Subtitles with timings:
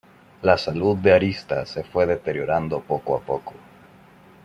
[0.49, 3.53] La salud de Arista se fue deteriorando poco a poco.